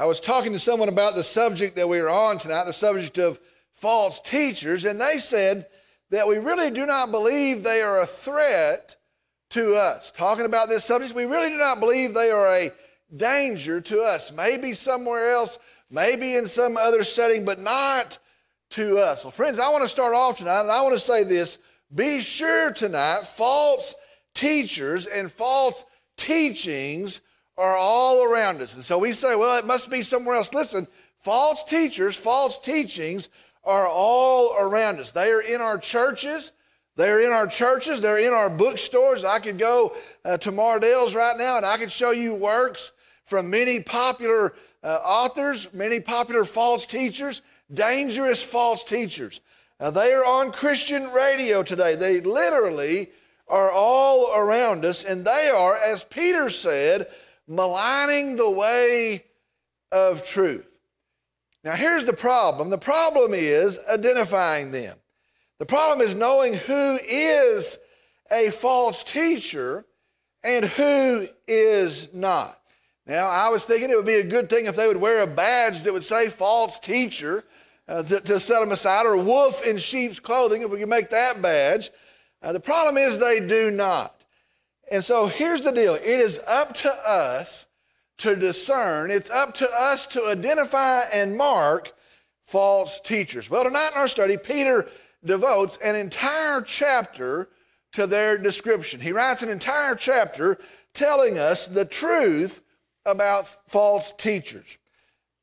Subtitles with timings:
[0.00, 3.18] I was talking to someone about the subject that we are on tonight, the subject
[3.18, 3.40] of
[3.72, 5.66] false teachers, and they said
[6.10, 8.94] that we really do not believe they are a threat
[9.50, 10.12] to us.
[10.12, 12.70] Talking about this subject, we really do not believe they are a
[13.16, 14.30] danger to us.
[14.30, 15.58] Maybe somewhere else,
[15.90, 18.18] maybe in some other setting, but not
[18.70, 19.24] to us.
[19.24, 21.58] Well, friends, I want to start off tonight, and I want to say this
[21.92, 23.96] be sure tonight, false
[24.32, 25.84] teachers and false
[26.16, 27.20] teachings
[27.58, 28.74] are all around us.
[28.74, 30.54] And so we say, well, it must be somewhere else.
[30.54, 30.86] Listen,
[31.18, 33.28] false teachers, false teachings
[33.64, 35.10] are all around us.
[35.10, 36.52] They are in our churches.
[36.94, 38.00] They're in our churches.
[38.00, 39.24] They're in our bookstores.
[39.24, 42.92] I could go uh, to Mardel's right now and I could show you works
[43.24, 44.54] from many popular
[44.84, 47.42] uh, authors, many popular false teachers,
[47.74, 49.40] dangerous false teachers.
[49.80, 51.96] Uh, they are on Christian radio today.
[51.96, 53.08] They literally
[53.48, 57.06] are all around us, and they are, as Peter said,
[57.48, 59.24] maligning the way
[59.90, 60.78] of truth.
[61.64, 64.96] Now, here's the problem the problem is identifying them.
[65.58, 67.78] The problem is knowing who is
[68.32, 69.84] a false teacher
[70.44, 72.60] and who is not.
[73.06, 75.26] Now, I was thinking it would be a good thing if they would wear a
[75.26, 77.44] badge that would say false teacher
[77.88, 81.08] uh, to, to, set them aside, or wolf in sheep's clothing, if we could make
[81.08, 81.88] that badge.
[82.42, 84.17] Uh, the problem is they do not.
[84.90, 87.66] And so here's the deal it is up to us
[88.18, 91.92] to discern, it's up to us to identify and mark
[92.44, 93.48] false teachers.
[93.48, 94.88] Well, tonight in our study, Peter
[95.24, 97.48] devotes an entire chapter
[97.92, 99.00] to their description.
[99.00, 100.58] He writes an entire chapter
[100.94, 102.62] telling us the truth
[103.06, 104.78] about false teachers.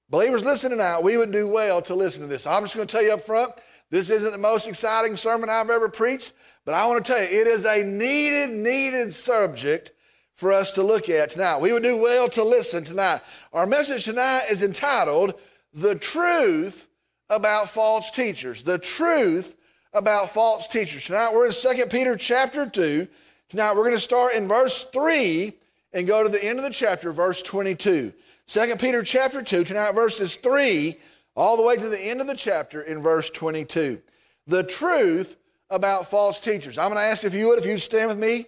[0.10, 1.04] Believers, listen tonight.
[1.04, 2.46] We would do well to listen to this.
[2.46, 3.52] I'm just going to tell you up front
[3.90, 6.34] this isn't the most exciting sermon I've ever preached,
[6.66, 9.92] but I want to tell you, it is a needed, needed subject
[10.34, 11.62] for us to look at tonight.
[11.62, 13.22] We would do well to listen tonight.
[13.54, 15.36] Our message tonight is entitled,
[15.74, 16.90] The Truth
[17.30, 18.64] About False Teachers.
[18.64, 19.56] The Truth
[19.94, 21.06] About False Teachers.
[21.06, 23.08] Tonight we're in 2 Peter chapter 2.
[23.48, 25.54] Tonight we're going to start in verse 3
[25.94, 28.12] and go to the end of the chapter, verse 22.
[28.48, 30.98] 2 Peter chapter 2, tonight verses 3
[31.36, 34.02] all the way to the end of the chapter in verse 22.
[34.48, 35.38] The truth
[35.70, 36.78] about false teachers.
[36.78, 38.46] I'm going to ask if you would, if you'd stand with me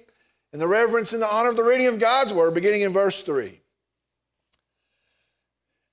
[0.54, 3.24] in the reverence and the honor of the reading of God's word, beginning in verse
[3.24, 3.60] 3.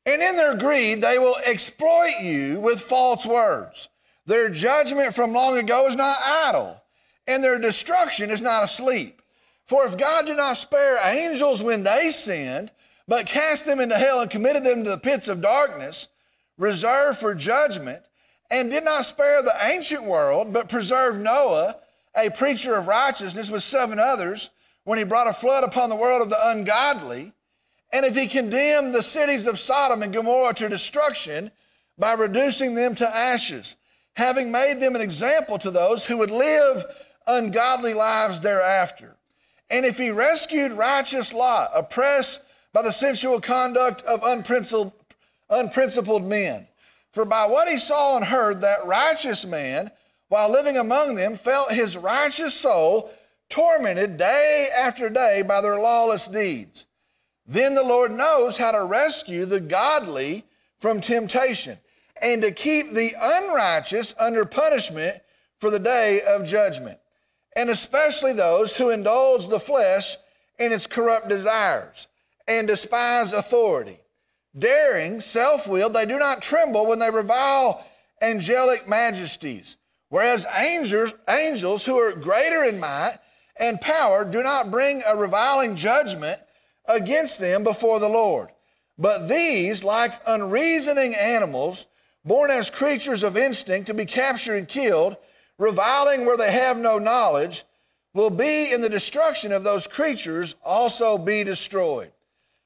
[0.07, 3.89] And in their greed, they will exploit you with false words.
[4.27, 6.81] Their judgment from long ago is not idle,
[7.27, 9.23] and their destruction is not asleep.
[9.67, 12.71] For if God did not spare angels when they sinned,
[13.09, 16.09] but cast them into hell and committed them to the pits of darkness,
[16.59, 18.03] reserved for judgment,
[18.51, 21.77] and did not spare the ancient world, but preserved Noah,
[22.17, 24.51] a preacher of righteousness, with seven others,
[24.85, 27.33] when he brought a flood upon the world of the ungodly.
[27.93, 31.51] And if he condemned the cities of Sodom and Gomorrah to destruction
[31.99, 33.77] by reducing them to ashes,
[34.17, 36.85] having made them an example to those who would live
[37.27, 39.17] ungodly lives thereafter.
[39.71, 44.93] And if he rescued righteous Lot, oppressed by the sensual conduct of unprincipled,
[45.49, 46.67] unprincipled men.
[47.15, 49.93] For by what he saw and heard, that righteous man,
[50.29, 53.09] while living among them, felt his righteous soul
[53.49, 56.87] tormented day after day by their lawless deeds.
[57.47, 60.43] Then the Lord knows how to rescue the godly
[60.81, 61.79] from temptation
[62.21, 65.17] and to keep the unrighteous under punishment
[65.59, 66.99] for the day of judgment,
[67.55, 70.17] and especially those who indulge the flesh
[70.59, 72.09] in its corrupt desires
[72.49, 73.99] and despise authority.
[74.57, 77.85] Daring, self willed, they do not tremble when they revile
[78.23, 79.77] angelic majesties.
[80.09, 83.19] Whereas angels, angels who are greater in might
[83.59, 86.39] and power do not bring a reviling judgment
[86.87, 88.51] against them before the Lord.
[88.97, 91.87] But these, like unreasoning animals,
[92.25, 95.17] born as creatures of instinct to be captured and killed,
[95.59, 97.65] reviling where they have no knowledge,
[98.13, 102.13] will be in the destruction of those creatures also be destroyed.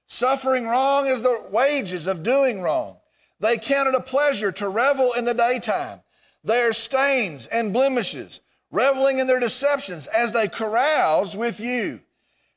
[0.09, 2.97] Suffering wrong is the wages of doing wrong.
[3.41, 6.01] They count it a pleasure to revel in the daytime.
[6.43, 8.41] They are stains and blemishes,
[8.71, 12.01] reveling in their deceptions as they carouse with you,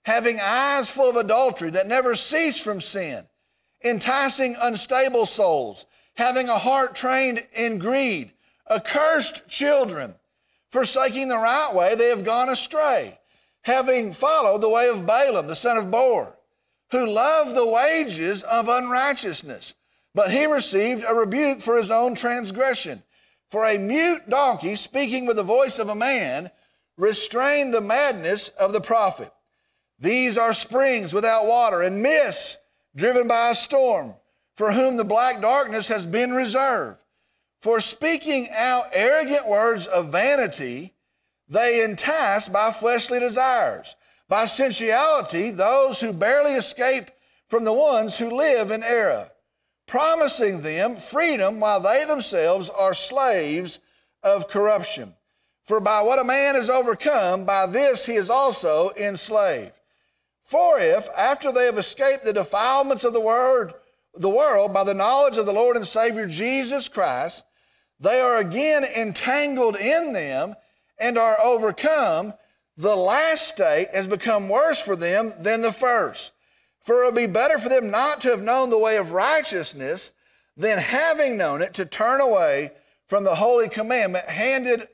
[0.03, 3.25] having eyes full of adultery that never cease from sin,
[3.83, 8.31] enticing unstable souls, having a heart trained in greed,
[8.69, 10.15] accursed children,
[10.69, 13.19] forsaking the right way, they have gone astray,
[13.63, 16.37] having followed the way of Balaam, the son of Beor
[16.91, 19.73] who loved the wages of unrighteousness,
[20.13, 23.01] but he received a rebuke for his own transgression.
[23.49, 26.51] For a mute donkey speaking with the voice of a man
[26.97, 29.31] restrained the madness of the prophet.
[29.99, 32.57] These are springs without water and mists
[32.95, 34.15] driven by a storm.
[34.55, 36.99] for whom the black darkness has been reserved.
[37.59, 40.93] For speaking out arrogant words of vanity,
[41.47, 43.95] they entice by fleshly desires,
[44.31, 47.03] by sensuality, those who barely escape
[47.49, 49.29] from the ones who live in error,
[49.87, 53.81] promising them freedom while they themselves are slaves
[54.23, 55.13] of corruption.
[55.63, 59.73] For by what a man is overcome, by this he is also enslaved.
[60.41, 63.73] For if, after they have escaped the defilements of the word,
[64.15, 67.43] the world by the knowledge of the Lord and Savior Jesus Christ,
[67.99, 70.53] they are again entangled in them
[71.01, 72.33] and are overcome,
[72.77, 76.33] the last state has become worse for them than the first.
[76.81, 80.13] For it would be better for them not to have known the way of righteousness
[80.57, 82.71] than having known it to turn away
[83.07, 84.87] from the holy commandment handed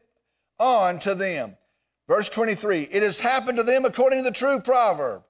[0.59, 1.56] on to them.
[2.07, 5.24] Verse 23 It has happened to them according to the true proverb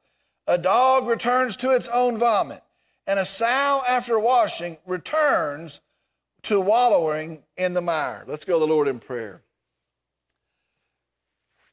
[0.47, 2.63] a dog returns to its own vomit,
[3.05, 5.81] and a sow after washing returns
[6.44, 8.23] to wallowing in the mire.
[8.27, 9.41] Let's go to the Lord in prayer.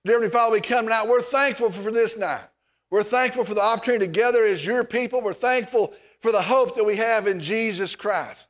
[0.07, 1.09] Dear Heavenly Father, we come tonight.
[1.09, 2.43] We're thankful for this night.
[2.91, 5.23] We're thankful for the opportunity together as your people.
[5.23, 8.49] We're thankful for the hope that we have in Jesus Christ.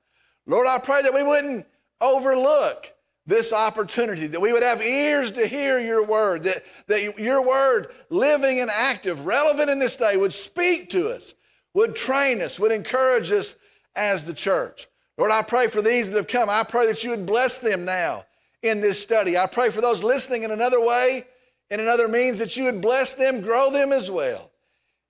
[0.48, 1.64] Lord, I pray that we wouldn't
[2.00, 2.92] overlook
[3.24, 7.86] this opportunity, that we would have ears to hear your word, that, that your word,
[8.10, 11.36] living and active, relevant in this day, would speak to us,
[11.72, 13.54] would train us, would encourage us
[13.94, 14.88] as the church.
[15.16, 16.50] Lord, I pray for these that have come.
[16.50, 18.24] I pray that you would bless them now
[18.60, 19.38] in this study.
[19.38, 21.26] I pray for those listening in another way
[21.70, 24.50] in another means that you would bless them, grow them as well.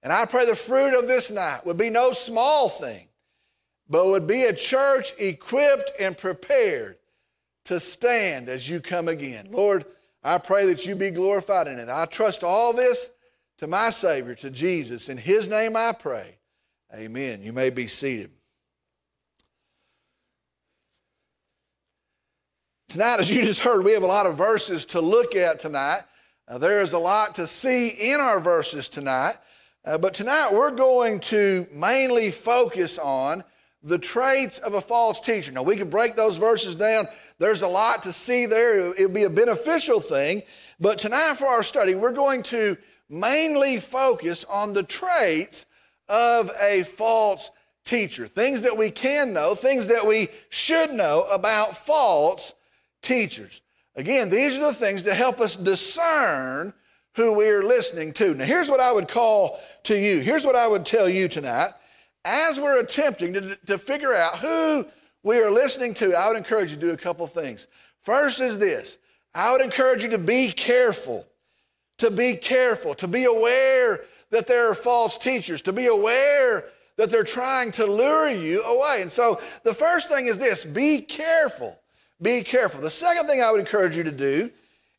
[0.02, 3.08] And I pray the fruit of this night would be no small thing,
[3.88, 6.96] but would be a church equipped and prepared
[7.64, 9.48] to stand as you come again.
[9.50, 9.84] Lord,
[10.22, 11.88] I pray that you be glorified in it.
[11.88, 13.10] I trust all this
[13.58, 15.08] to my Savior, to Jesus.
[15.08, 16.36] In His name I pray.
[16.94, 17.42] Amen.
[17.42, 18.30] You may be seated.
[22.88, 26.02] Tonight, as you just heard, we have a lot of verses to look at tonight.
[26.46, 29.36] There is a lot to see in our verses tonight,
[29.84, 33.42] uh, but tonight we're going to mainly focus on
[33.82, 35.52] the traits of a false teacher.
[35.52, 37.06] Now, we can break those verses down.
[37.38, 38.92] There's a lot to see there.
[38.92, 40.42] It would be a beneficial thing.
[40.78, 42.76] But tonight, for our study, we're going to
[43.08, 45.64] mainly focus on the traits
[46.10, 47.50] of a false
[47.86, 48.26] teacher.
[48.26, 52.52] Things that we can know, things that we should know about false
[53.00, 53.62] teachers.
[53.96, 56.72] Again, these are the things to help us discern
[57.14, 58.34] who we are listening to.
[58.34, 60.20] Now, here's what I would call to you.
[60.20, 61.70] Here's what I would tell you tonight.
[62.24, 64.84] As we're attempting to, to figure out who
[65.22, 67.66] we are listening to, I would encourage you to do a couple things.
[68.00, 68.98] First is this
[69.34, 71.26] I would encourage you to be careful,
[71.98, 74.00] to be careful, to be aware
[74.30, 76.64] that there are false teachers, to be aware
[76.96, 79.02] that they're trying to lure you away.
[79.02, 81.78] And so the first thing is this be careful.
[82.22, 82.80] Be careful.
[82.80, 84.50] The second thing I would encourage you to do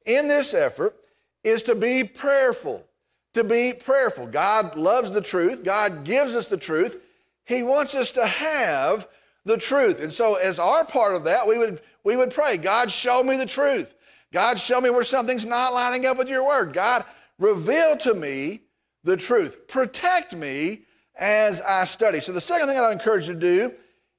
[0.05, 0.95] in this effort
[1.43, 2.85] is to be prayerful.
[3.33, 4.27] To be prayerful.
[4.27, 7.01] God loves the truth, God gives us the truth.
[7.45, 9.07] He wants us to have
[9.45, 10.01] the truth.
[10.01, 13.37] And so, as our part of that, we would, we would pray God, show me
[13.37, 13.93] the truth.
[14.33, 16.73] God, show me where something's not lining up with your word.
[16.73, 17.05] God,
[17.39, 18.61] reveal to me
[19.03, 19.67] the truth.
[19.67, 20.81] Protect me
[21.17, 22.19] as I study.
[22.19, 23.71] So, the second thing I'd encourage you to do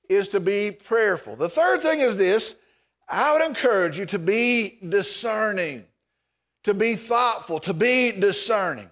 [0.08, 1.36] is to be prayerful.
[1.36, 2.56] The third thing is this
[3.08, 5.84] I would encourage you to be discerning,
[6.64, 8.90] to be thoughtful, to be discerning.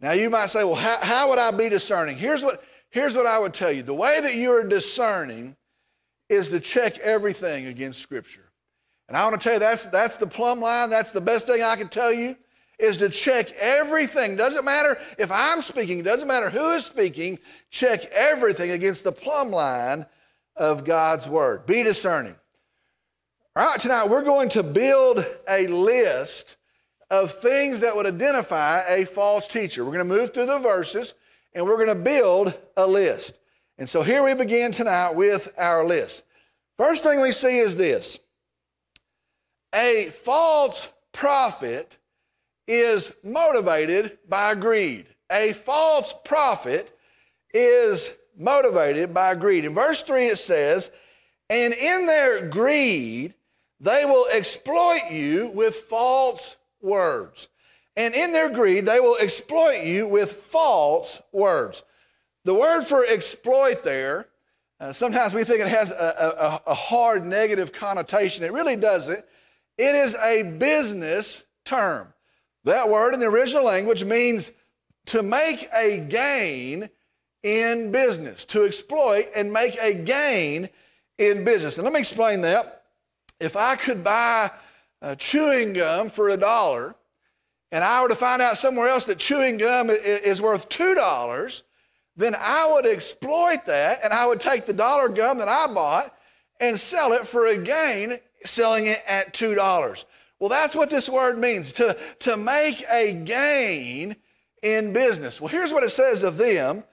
[0.00, 2.16] Now, you might say, well, how, how, would I be discerning?
[2.16, 5.56] Here's what, here's what I would tell you the way that you are discerning
[6.28, 8.50] is to check everything against Scripture.
[9.08, 11.62] And I want to tell you that's, that's the plumb line, that's the best thing
[11.62, 12.36] I can tell you.
[12.78, 14.36] Is to check everything.
[14.36, 17.38] Doesn't matter if I'm speaking, doesn't matter who is speaking,
[17.68, 20.06] check everything against the plumb line
[20.56, 21.66] of God's Word.
[21.66, 22.36] Be discerning.
[23.56, 26.56] All right, tonight we're going to build a list
[27.10, 29.84] of things that would identify a false teacher.
[29.84, 31.14] We're going to move through the verses
[31.52, 33.40] and we're going to build a list.
[33.76, 36.22] And so here we begin tonight with our list.
[36.78, 38.20] First thing we see is this
[39.74, 41.98] a false prophet
[42.68, 45.06] is motivated by greed.
[45.32, 46.96] A false prophet
[47.52, 49.64] is motivated by greed.
[49.64, 50.92] In verse 3, it says,
[51.50, 53.34] And in their greed,
[53.80, 57.48] they will exploit you with false words.
[57.96, 61.82] And in their greed, they will exploit you with false words.
[62.44, 64.28] The word for exploit there,
[64.78, 68.44] uh, sometimes we think it has a, a, a hard negative connotation.
[68.44, 69.22] It really doesn't.
[69.76, 72.12] It is a business term.
[72.64, 74.52] That word in the original language means
[75.06, 76.88] to make a gain
[77.42, 80.68] in business, to exploit and make a gain
[81.18, 81.76] in business.
[81.76, 82.79] And let me explain that.
[83.40, 84.50] If I could buy
[85.18, 86.94] chewing gum for a dollar,
[87.72, 91.62] and I were to find out somewhere else that chewing gum is worth $2,
[92.16, 96.14] then I would exploit that and I would take the dollar gum that I bought
[96.60, 100.04] and sell it for a gain, selling it at $2.
[100.38, 104.16] Well, that's what this word means to, to make a gain
[104.62, 105.40] in business.
[105.40, 106.84] Well, here's what it says of them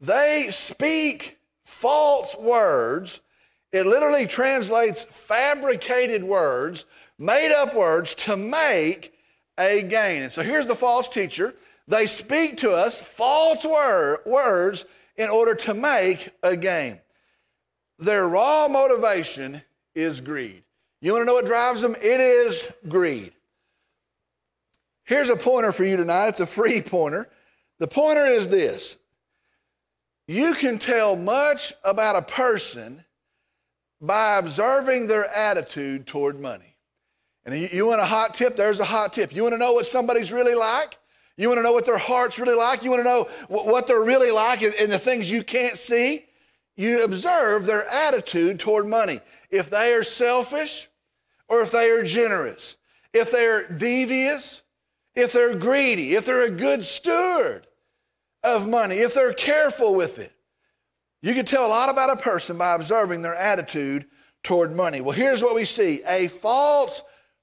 [0.00, 3.20] they speak false words.
[3.72, 6.86] It literally translates fabricated words,
[7.18, 9.14] made up words to make
[9.58, 10.22] a gain.
[10.22, 11.54] And so here's the false teacher.
[11.86, 14.86] They speak to us false word, words
[15.16, 17.00] in order to make a gain.
[17.98, 19.62] Their raw motivation
[19.94, 20.62] is greed.
[21.00, 21.94] You want to know what drives them?
[21.94, 23.32] It is greed.
[25.04, 26.28] Here's a pointer for you tonight.
[26.28, 27.28] It's a free pointer.
[27.78, 28.96] The pointer is this
[30.28, 33.04] you can tell much about a person
[34.00, 36.76] by observing their attitude toward money.
[37.44, 38.56] And you, you, want a hot tip?
[38.56, 39.34] There's a hot tip.
[39.34, 40.98] You want to know what somebody's really like?
[41.36, 42.82] You want to know what their heart's really like?
[42.82, 46.26] You want to know what they're really like and the things you can't see?
[46.76, 49.20] You observe their attitude toward money.
[49.50, 50.88] If they are selfish
[51.48, 52.76] or if they are generous,
[53.12, 54.62] if they're devious
[55.14, 57.66] if they're greedy, if they're a good steward
[58.42, 60.32] of money, if they're careful with it.
[61.22, 64.06] You can tell a lot about a person by observing their attitude
[64.42, 65.00] toward money.
[65.00, 67.02] Well, here's what we see a false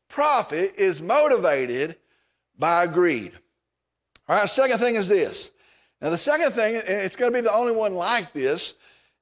[0.09, 1.95] prophet is motivated
[2.57, 3.33] by greed.
[4.27, 5.51] All right, second thing is this.
[6.01, 8.75] Now, the second thing, and it's going to be the only one like this,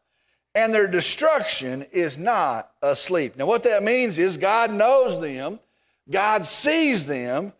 [0.54, 3.36] and their destruction is not asleep.
[3.36, 5.58] Now, what that means is God knows them,
[6.10, 7.52] God sees them,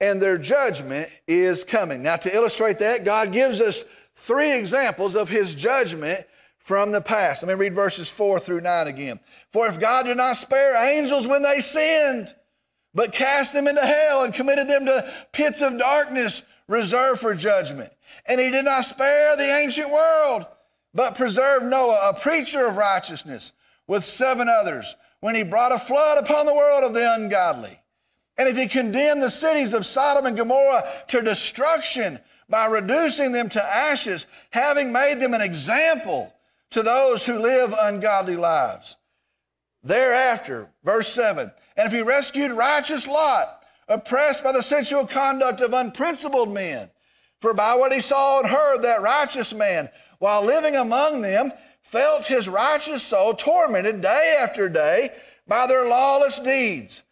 [0.00, 2.02] and their judgment is coming.
[2.02, 6.20] Now, to illustrate that, God gives us three examples of his judgment
[6.58, 7.42] from the past.
[7.42, 9.20] Let me read verses 4 through 9 again.
[9.50, 12.34] For if God did not spare angels when they sinned,
[12.94, 17.92] but cast them into hell and committed them to pits of darkness reserved for judgment,
[18.26, 20.46] and he did not spare the ancient world,
[20.94, 23.52] but preserved Noah, a preacher of righteousness,
[23.86, 27.78] with seven others, when he brought a flood upon the world of the ungodly.
[28.38, 32.18] And if he condemned the cities of Sodom and Gomorrah to destruction
[32.48, 36.32] by reducing them to ashes, having made them an example
[36.70, 38.96] to those who live ungodly lives.
[39.82, 45.72] Thereafter, verse 7 And if he rescued righteous Lot, oppressed by the sensual conduct of
[45.72, 46.90] unprincipled men,
[47.40, 49.88] for by what he saw and heard, that righteous man,
[50.20, 51.50] while living among them,
[51.82, 55.08] felt his righteous soul tormented day after day
[55.48, 57.02] by their lawless deeds.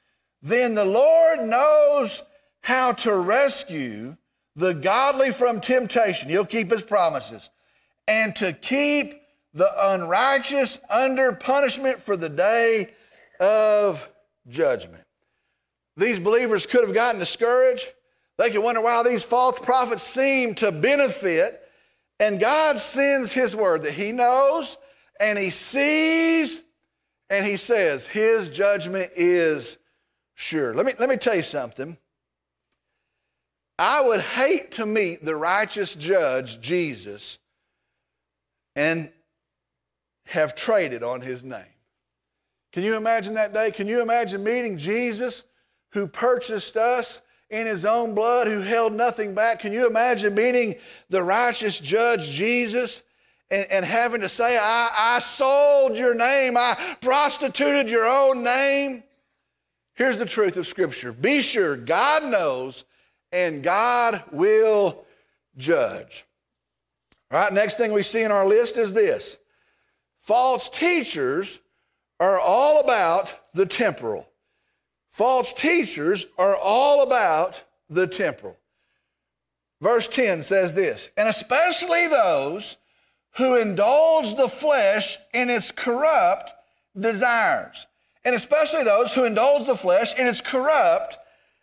[0.40, 2.22] Then the Lord knows
[2.62, 4.16] how to rescue
[4.54, 6.28] the godly from temptation.
[6.28, 7.50] He'll keep his promises.
[8.06, 9.14] And to keep
[9.54, 12.88] the unrighteous under punishment for the day
[13.40, 14.08] of
[14.48, 15.04] judgment.
[15.96, 17.88] These believers could have gotten discouraged.
[18.36, 21.60] They could wonder why these false prophets seem to benefit.
[22.20, 24.76] And God sends His word that He knows
[25.20, 26.60] and he sees
[27.30, 29.78] and he says, His judgment is
[30.34, 30.74] sure.
[30.74, 31.96] Let me, let me tell you something.
[33.78, 37.38] I would hate to meet the righteous judge, Jesus,
[38.74, 39.12] and
[40.26, 41.62] have traded on his name.
[42.72, 43.70] Can you imagine that day?
[43.70, 45.44] Can you imagine meeting Jesus
[45.92, 49.60] who purchased us in his own blood, who held nothing back?
[49.60, 50.74] Can you imagine meeting
[51.08, 53.02] the righteous judge, Jesus?
[53.50, 59.02] And, and having to say, I, I sold your name, I prostituted your own name.
[59.94, 62.84] Here's the truth of Scripture be sure God knows
[63.32, 65.04] and God will
[65.56, 66.24] judge.
[67.30, 69.38] All right, next thing we see in our list is this
[70.18, 71.60] false teachers
[72.20, 74.27] are all about the temporal.
[75.10, 78.56] False teachers are all about the temporal.
[79.80, 82.76] Verse 10 says this, and especially those
[83.36, 86.52] who indulge the flesh in its corrupt
[86.98, 87.86] desires.
[88.24, 91.18] And especially those who indulge the flesh in its corrupt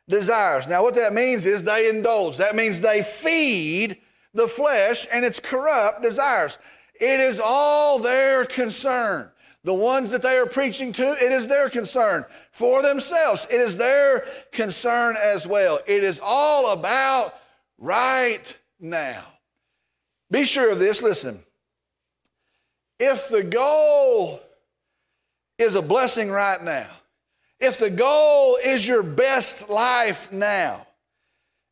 [0.07, 0.67] desires.
[0.67, 2.37] Now, what that means is they indulge.
[2.37, 3.97] That means they feed
[4.33, 6.57] the flesh and its corrupt desires.
[6.99, 9.29] It is all their concern.
[9.65, 13.47] The ones that they are preaching to, it is their concern for themselves.
[13.49, 15.79] It is their concern as well.
[15.87, 17.33] It is all about
[17.79, 19.23] right now.
[20.29, 21.01] Be sure of this.
[21.01, 21.39] Listen,
[22.99, 24.39] if the goal
[25.57, 26.89] is a blessing right now,
[27.59, 30.85] if the goal is your best life now,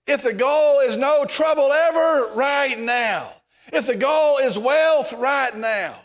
[0.07, 3.33] if the goal is no trouble ever right now,
[3.71, 5.95] if the goal is wealth right now,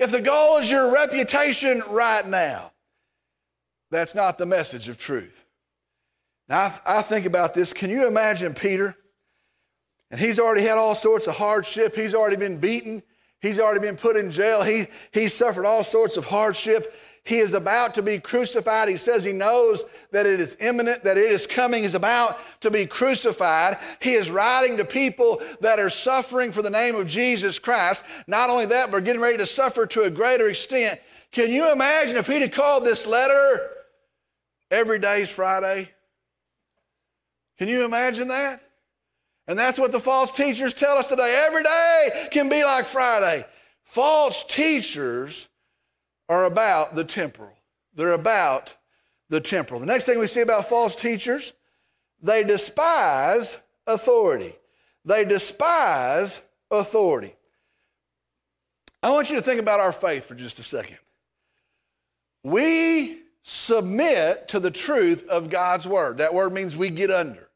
[0.00, 2.72] if the goal is your reputation right now,
[3.90, 5.44] that's not the message of truth.
[6.48, 7.72] Now, I, th- I think about this.
[7.72, 8.96] Can you imagine Peter?
[10.10, 11.94] And he's already had all sorts of hardship.
[11.94, 13.02] He's already been beaten.
[13.40, 14.62] He's already been put in jail.
[14.62, 16.94] He, he's suffered all sorts of hardship.
[17.24, 18.88] He is about to be crucified.
[18.88, 21.82] He says he knows that it is imminent, that it is coming.
[21.82, 23.78] He's about to be crucified.
[24.00, 28.04] He is writing to people that are suffering for the name of Jesus Christ.
[28.26, 31.00] Not only that, but getting ready to suffer to a greater extent.
[31.30, 33.70] Can you imagine if he'd have called this letter
[34.70, 35.90] every day's Friday?
[37.58, 38.62] Can you imagine that?
[39.50, 41.42] And that's what the false teachers tell us today.
[41.44, 43.44] Every day can be like Friday.
[43.82, 45.48] False teachers
[46.28, 47.58] are about the temporal.
[47.92, 48.76] They're about
[49.28, 49.80] the temporal.
[49.80, 51.52] The next thing we see about false teachers,
[52.22, 54.54] they despise authority.
[55.04, 57.34] They despise authority.
[59.02, 60.98] I want you to think about our faith for just a second.
[62.44, 66.18] We submit to the truth of God's word.
[66.18, 67.49] That word means we get under.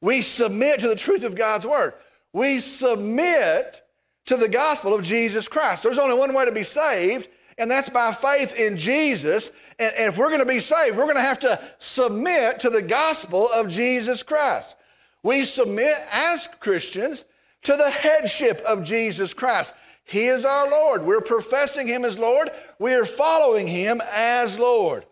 [0.00, 1.94] We submit to the truth of God's word.
[2.32, 3.82] We submit
[4.26, 5.82] to the gospel of Jesus Christ.
[5.82, 9.50] There's only one way to be saved, and that's by faith in Jesus.
[9.78, 12.70] And, and if we're going to be saved, we're going to have to submit to
[12.70, 14.76] the gospel of Jesus Christ.
[15.22, 17.24] We submit as Christians
[17.62, 19.74] to the headship of Jesus Christ.
[20.04, 21.02] He is our Lord.
[21.02, 22.48] We're professing Him as Lord.
[22.78, 25.04] We are following Him as Lord.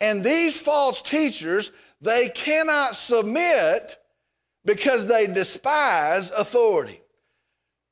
[0.00, 1.70] And these false teachers,
[2.00, 3.96] they cannot submit
[4.64, 7.00] because they despise authority.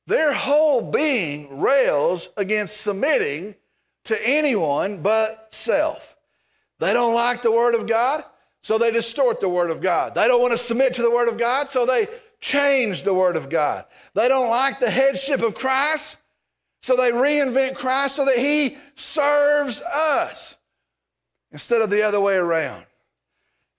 [0.07, 3.55] Their whole being rails against submitting
[4.05, 6.15] to anyone but self.
[6.79, 8.23] They don't like the Word of God,
[8.61, 10.15] so they distort the Word of God.
[10.15, 12.07] They don't want to submit to the Word of God, so they
[12.41, 13.85] change the Word of God.
[14.15, 16.19] They don't like the headship of Christ,
[16.81, 20.57] so they reinvent Christ so that He serves us
[21.53, 22.85] instead of the other way around.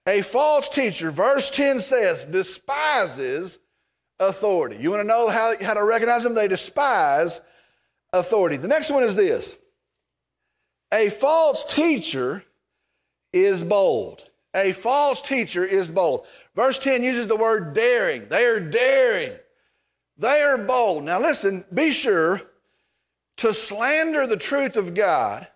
[0.07, 3.59] A false teacher, verse 10 says, despises
[4.21, 4.77] authority.
[4.77, 6.35] You want to know how, how to recognize them?
[6.35, 7.41] They despise
[8.13, 8.57] authority.
[8.57, 9.57] The next one is this
[10.93, 12.45] a false teacher
[13.33, 14.23] is bold.
[14.55, 16.27] A false teacher is bold.
[16.55, 18.29] Verse 10 uses the word daring.
[18.29, 19.33] They are daring.
[20.17, 21.03] They are bold.
[21.03, 22.41] Now, listen, be sure
[23.39, 25.49] to slander the truth of God,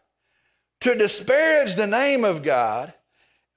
[0.81, 2.93] to disparage the name of God,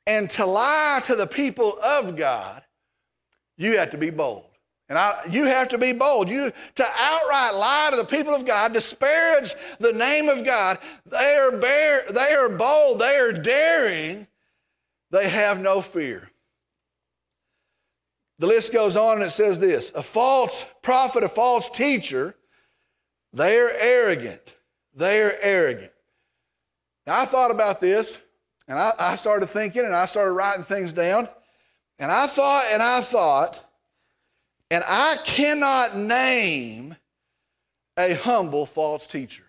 [0.08, 2.64] and to lie to the people of God,
[3.58, 4.46] you have to be bold.
[4.90, 6.28] And I, you have to be bold.
[6.28, 10.80] You to outright lie to the people of God, disparage the name of God.
[11.06, 14.28] They are bare, they are bold, they are daring,
[15.12, 16.30] they have no fear.
[18.40, 22.36] The list goes on and it says this a false prophet, a false teacher,
[23.32, 24.58] they are arrogant.
[24.94, 25.92] They are arrogant.
[27.08, 28.20] Now I thought about this
[28.68, 31.28] and I, I started thinking and I started writing things down.
[32.00, 33.64] And I thought and I thought,
[34.72, 36.96] and I cannot name
[37.98, 39.44] a humble false teacher.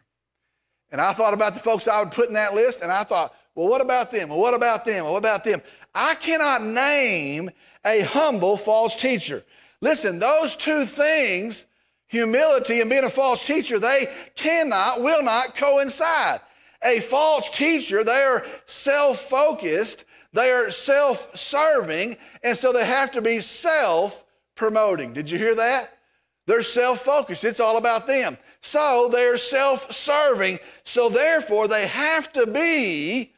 [0.91, 3.35] And I thought about the folks I would put in that list, and I thought,
[3.55, 4.29] well, what about them?
[4.29, 5.05] Well, what about them?
[5.05, 5.63] Well, what about them?
[5.95, 7.51] I cannot name
[7.87, 9.43] a humble false teacher.
[9.81, 11.67] Listen, those two things,
[12.07, 16.41] humility and being a false teacher, they cannot, will not coincide.
[16.85, 23.13] A false teacher, they are self focused, they are self serving, and so they have
[23.13, 25.13] to be self promoting.
[25.13, 25.91] Did you hear that?
[26.47, 28.37] They're self focused, it's all about them.
[28.61, 33.33] So they're self serving, so therefore they have to be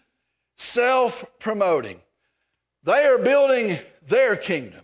[0.56, 2.00] self promoting.
[2.84, 4.82] They are building their kingdom.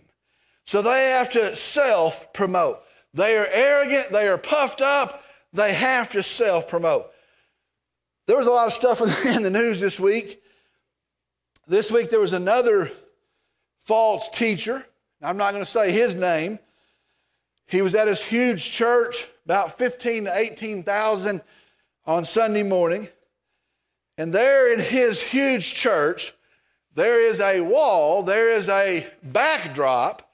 [0.65, 2.81] So they have to self promote.
[3.13, 7.10] They are arrogant, they are puffed up, they have to self promote.
[8.27, 10.41] There was a lot of stuff in the news this week.
[11.67, 12.91] This week there was another
[13.79, 14.85] false teacher.
[15.21, 16.59] I'm not going to say his name.
[17.67, 21.41] He was at his huge church, about 15 to 18,000
[22.05, 23.07] on Sunday morning.
[24.17, 26.33] And there in his huge church,
[26.93, 30.29] there is a wall, there is a backdrop,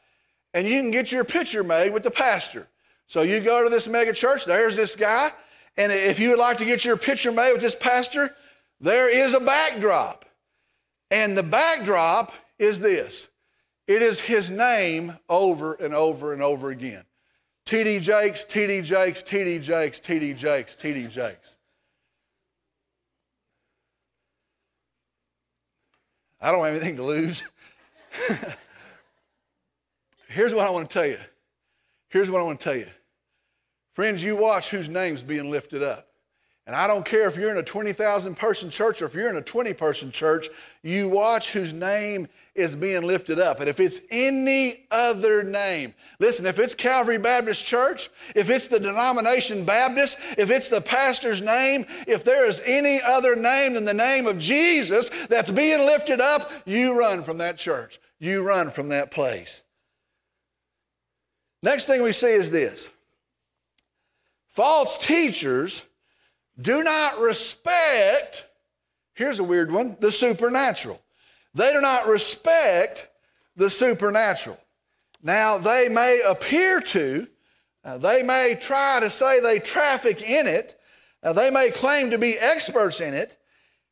[0.53, 2.67] and you can get your picture made with the pastor.
[3.05, 5.31] So you go to this mega church, there's this guy,
[5.77, 8.35] and if you would like to get your picture made with this pastor,
[8.79, 10.25] there is a backdrop.
[11.11, 13.27] And the backdrop is this
[13.87, 17.03] it is his name over and over and over again.
[17.65, 21.57] TD Jakes, TD Jakes, TD Jakes, TD Jakes, TD Jakes.
[26.39, 27.43] I don't have anything to lose.
[30.27, 31.17] Here's what I want to tell you.
[32.09, 32.87] Here's what I want to tell you.
[33.97, 36.07] Friends, you watch whose name's being lifted up.
[36.67, 39.37] And I don't care if you're in a 20,000 person church or if you're in
[39.37, 40.49] a 20 person church,
[40.83, 43.59] you watch whose name is being lifted up.
[43.59, 48.79] And if it's any other name, listen, if it's Calvary Baptist Church, if it's the
[48.79, 53.95] denomination Baptist, if it's the pastor's name, if there is any other name than the
[53.95, 57.99] name of Jesus that's being lifted up, you run from that church.
[58.19, 59.63] You run from that place.
[61.63, 62.91] Next thing we see is this
[64.57, 65.85] false teachers
[66.59, 68.43] do not respect,
[69.13, 70.99] here's a weird one, the supernatural.
[71.53, 73.07] They do not respect
[73.55, 74.59] the supernatural.
[75.21, 77.27] Now, they may appear to,
[77.85, 80.75] uh, they may try to say they traffic in it,
[81.21, 83.37] uh, they may claim to be experts in it.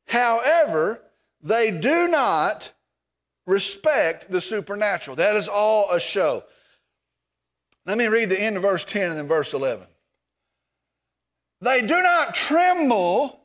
[0.08, 1.00] However,
[1.44, 2.72] they do not
[3.46, 5.16] respect the supernatural.
[5.18, 6.44] That is all a show.
[7.86, 9.86] Let me read the end of verse 10 and then verse 11.
[11.66, 13.42] They do not tremble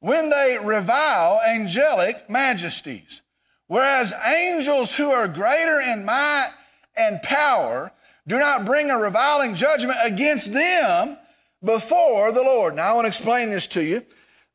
[0.00, 3.20] when they revile angelic majesties,
[3.66, 6.50] whereas angels who are greater in might
[6.96, 7.92] and power
[8.26, 11.18] do not bring a reviling judgment against them
[11.62, 12.74] before the Lord.
[12.74, 14.02] Now, I want to explain this to you.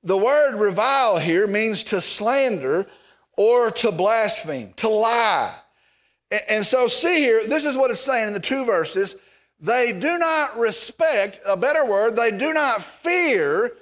[0.03, 2.87] The word revile here means to slander
[3.37, 5.53] or to blaspheme, to lie.
[6.49, 9.15] And so, see here, this is what it's saying in the two verses
[9.59, 13.73] they do not respect, a better word, they do not fear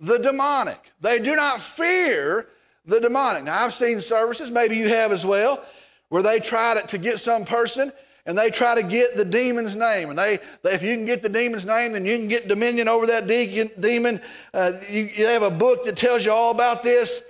[0.00, 0.92] the demonic.
[1.00, 2.48] They do not fear
[2.84, 3.44] the demonic.
[3.44, 5.64] Now, I've seen services, maybe you have as well,
[6.08, 7.92] where they try to, to get some person
[8.26, 10.10] and they try to get the demon's name.
[10.10, 12.86] And they, they, if you can get the demon's name, then you can get dominion
[12.86, 14.20] over that de- demon.
[14.52, 17.22] Uh, you, you have a book that tells you all about this.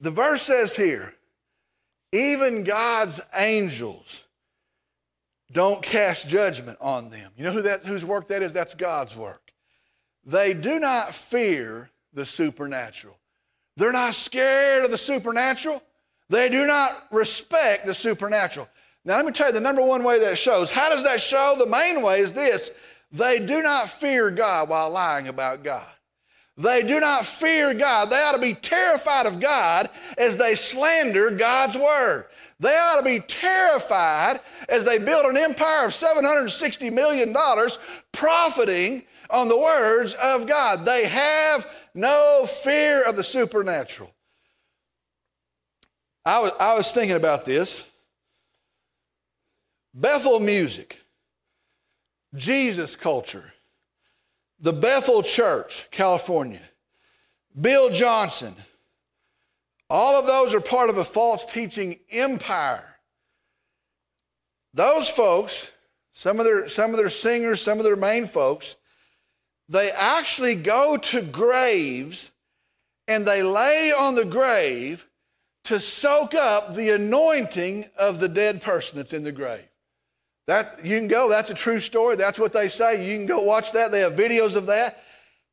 [0.00, 1.14] The verse says here,
[2.12, 4.24] even God's angels
[5.52, 7.30] don't cast judgment on them.
[7.36, 8.52] You know who that, whose work that is?
[8.52, 9.52] That's God's work.
[10.24, 13.18] They do not fear the supernatural.
[13.76, 15.82] They're not scared of the supernatural.
[16.28, 18.68] They do not respect the supernatural.
[19.04, 20.70] Now, let me tell you the number one way that shows.
[20.70, 21.56] How does that show?
[21.58, 22.70] The main way is this
[23.10, 25.86] they do not fear God while lying about God.
[26.56, 28.10] They do not fear God.
[28.10, 29.88] They ought to be terrified of God
[30.18, 32.26] as they slander God's word.
[32.60, 37.34] They ought to be terrified as they build an empire of $760 million
[38.12, 40.84] profiting on the words of God.
[40.84, 44.12] They have no fear of the supernatural.
[46.24, 47.82] I was, I was thinking about this.
[49.94, 51.00] Bethel music,
[52.34, 53.51] Jesus culture,
[54.62, 56.62] the Bethel Church, California,
[57.60, 58.54] Bill Johnson,
[59.90, 62.96] all of those are part of a false teaching empire.
[64.72, 65.70] Those folks,
[66.14, 68.76] some of their, some of their singers, some of their main folks,
[69.68, 72.30] they actually go to graves
[73.08, 75.06] and they lay on the grave
[75.64, 79.68] to soak up the anointing of the dead person that's in the grave.
[80.46, 82.16] That you can go, that's a true story.
[82.16, 83.08] That's what they say.
[83.08, 83.92] You can go watch that.
[83.92, 85.02] They have videos of that.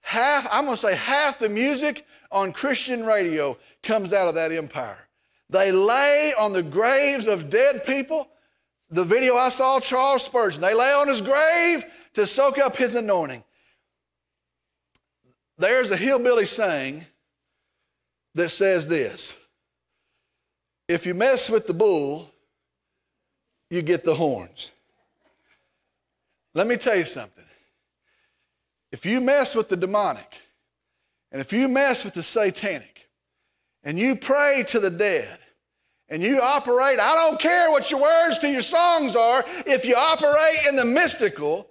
[0.02, 4.97] half, I'm to say half the music on Christian radio comes out of that empire.
[5.49, 8.28] They lay on the graves of dead people.
[8.89, 12.95] The video I saw, Charles Spurgeon, they lay on his grave to soak up his
[12.95, 13.43] anointing.
[15.58, 17.06] There's a hillbilly saying
[18.36, 19.36] that says this
[20.88, 22.32] If you mess with the bull,
[23.69, 24.71] you get the horns.
[26.53, 27.43] Let me tell you something.
[28.91, 30.35] If you mess with the demonic,
[31.31, 33.09] and if you mess with the satanic,
[33.83, 35.38] and you pray to the dead,
[36.09, 39.95] and you operate, I don't care what your words to your songs are, if you
[39.95, 41.69] operate in the mystical,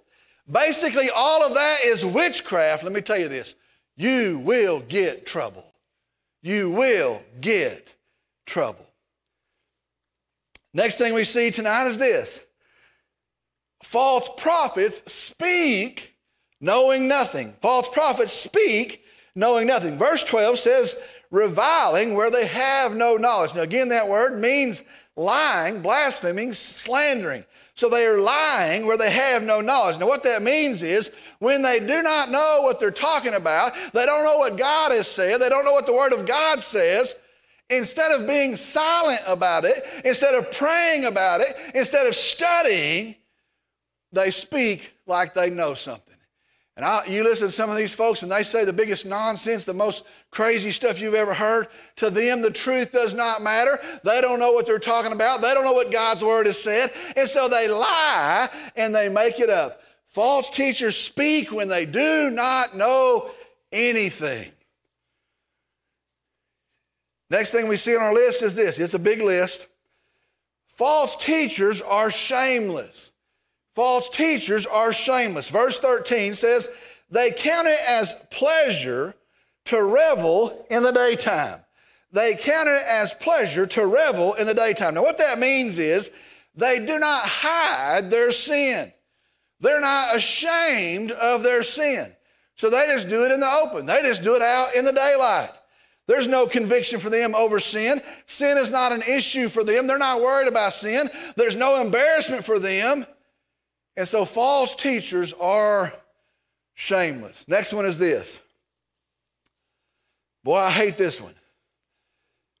[0.49, 2.83] basically all of that is witchcraft.
[2.83, 3.55] Let me tell you this
[3.97, 5.65] you will get trouble.
[6.41, 7.93] You will get
[8.45, 8.87] trouble.
[10.73, 12.45] Next thing we see tonight is this
[13.83, 16.15] false prophets speak
[16.61, 17.53] knowing nothing.
[17.59, 19.03] False prophets speak
[19.35, 19.97] knowing nothing.
[19.97, 20.95] Verse 12 says,
[21.31, 23.55] reviling where they have no knowledge.
[23.55, 24.83] Now, again, that word means
[25.15, 27.45] lying, blaspheming, slandering.
[27.75, 29.99] So they are lying where they have no knowledge.
[29.99, 34.05] Now, what that means is when they do not know what they're talking about, they
[34.05, 37.15] don't know what God has said, they don't know what the Word of God says,
[37.69, 43.15] instead of being silent about it, instead of praying about it, instead of studying,
[44.11, 46.09] they speak like they know something.
[46.79, 49.65] And I, you listen to some of these folks and they say the biggest nonsense,
[49.65, 51.67] the most crazy stuff you've ever heard.
[51.97, 53.77] To them, the truth does not matter.
[54.05, 55.41] They don't know what they're talking about.
[55.41, 56.89] They don't know what God's word has said.
[57.17, 59.81] And so they lie and they make it up.
[60.07, 63.29] False teachers speak when they do not know
[63.73, 64.49] anything.
[67.29, 69.67] Next thing we see on our list is this it's a big list.
[70.65, 73.11] False teachers are shameless.
[73.75, 75.49] False teachers are shameless.
[75.49, 76.69] Verse 13 says,
[77.09, 79.15] They count it as pleasure
[79.65, 81.59] to revel in the daytime.
[82.11, 84.95] They count it as pleasure to revel in the daytime.
[84.95, 86.11] Now, what that means is
[86.55, 88.91] they do not hide their sin.
[89.59, 92.11] They're not ashamed of their sin.
[92.55, 93.85] So they just do it in the open.
[93.85, 95.51] They just do it out in the daylight.
[96.07, 98.01] There's no conviction for them over sin.
[98.25, 99.85] Sin is not an issue for them.
[99.85, 101.09] They're not worried about sin.
[101.35, 103.05] There's no embarrassment for them.
[103.99, 105.93] And so false teachers are
[106.73, 107.45] shameless.
[107.49, 108.41] Next one is this.
[110.41, 111.35] Boy, I hate this one.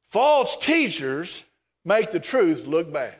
[0.07, 1.45] False teachers
[1.85, 3.15] make the truth look bad.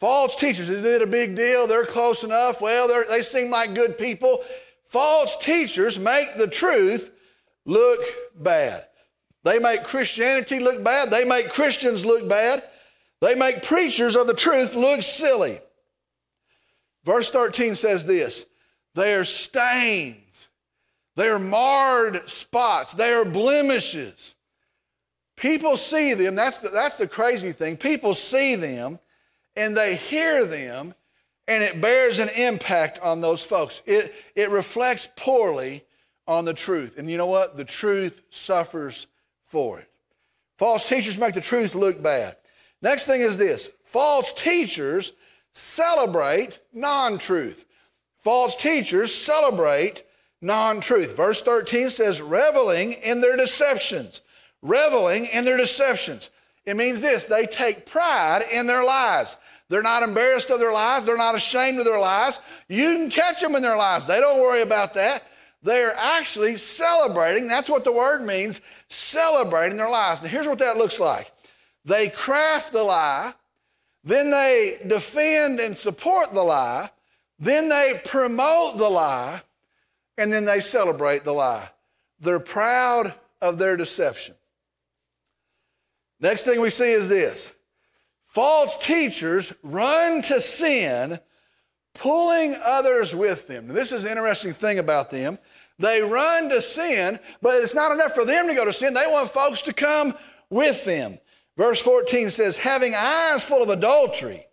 [0.00, 1.68] False teachers, is it a big deal?
[1.68, 2.60] They're close enough.
[2.60, 4.42] Well, they seem like good people.
[4.84, 7.12] False teachers make the truth
[7.64, 8.00] look
[8.34, 8.86] bad.
[9.44, 11.12] They make Christianity look bad.
[11.12, 12.60] They make Christians look bad.
[13.20, 15.60] They make preachers of the truth look silly.
[17.08, 18.44] Verse 13 says this
[18.94, 20.48] they are stains,
[21.16, 24.34] they are marred spots, they are blemishes.
[25.34, 27.78] People see them, that's the, that's the crazy thing.
[27.78, 28.98] People see them
[29.56, 30.94] and they hear them,
[31.46, 33.80] and it bears an impact on those folks.
[33.86, 35.84] It, it reflects poorly
[36.26, 36.98] on the truth.
[36.98, 37.56] And you know what?
[37.56, 39.06] The truth suffers
[39.44, 39.88] for it.
[40.58, 42.36] False teachers make the truth look bad.
[42.82, 45.14] Next thing is this false teachers
[45.52, 47.64] celebrate non truth.
[48.18, 50.04] False teachers celebrate
[50.40, 51.16] non truth.
[51.16, 54.22] Verse 13 says, reveling in their deceptions.
[54.62, 56.30] Reveling in their deceptions.
[56.66, 59.36] It means this they take pride in their lies.
[59.68, 61.04] They're not embarrassed of their lies.
[61.04, 62.40] They're not ashamed of their lies.
[62.68, 64.06] You can catch them in their lies.
[64.06, 65.22] They don't worry about that.
[65.62, 67.48] They're actually celebrating.
[67.48, 70.22] That's what the word means celebrating their lies.
[70.22, 71.32] Now, here's what that looks like
[71.84, 73.32] they craft the lie,
[74.08, 76.90] then they defend and support the lie,
[77.38, 79.42] then they promote the lie,
[80.16, 81.68] and then they celebrate the lie.
[82.18, 84.34] They're proud of their deception.
[86.20, 87.54] Next thing we see is this
[88.24, 91.18] false teachers run to sin,
[91.94, 93.68] pulling others with them.
[93.68, 95.38] Now, this is an interesting thing about them.
[95.78, 98.94] They run to sin, but it's not enough for them to go to sin.
[98.94, 100.14] They want folks to come
[100.50, 101.18] with them.
[101.58, 104.46] Verse 14 says, having eyes full of adultery,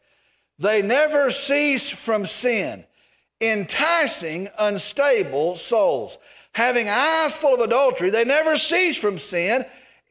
[0.58, 2.84] they never cease from sin,
[3.40, 6.18] enticing unstable souls.
[6.54, 9.64] Having eyes full of adultery, they never cease from sin,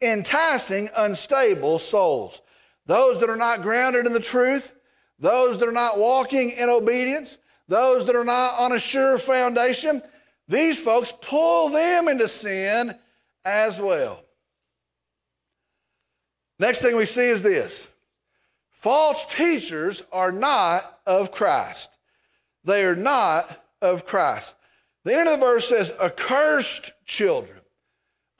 [0.02, 2.42] enticing unstable souls.
[2.86, 4.78] Those that are not grounded in the truth,
[5.18, 10.00] those that are not walking in obedience, those that are not on a sure foundation,
[10.46, 12.94] these folks pull them into sin
[13.44, 14.23] as well.
[16.58, 17.88] Next thing we see is this
[18.70, 21.96] false teachers are not of Christ.
[22.64, 24.56] They are not of Christ.
[25.04, 27.60] The end of the verse says, accursed children.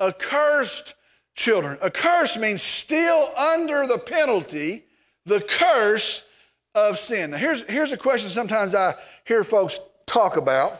[0.00, 0.94] Accursed
[1.35, 1.79] children.
[1.83, 4.85] Accursed means still under the penalty,
[5.27, 6.27] the curse
[6.74, 7.31] of sin.
[7.31, 10.72] Now, here's, here's a question sometimes I hear folks talk about.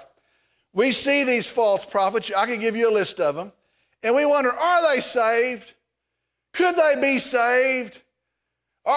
[0.73, 3.53] We see these false prophets, I can give you a list of them,
[4.03, 5.75] and we wonder are they saved?
[6.55, 8.01] Could they be saved?
[8.87, 8.97] Are,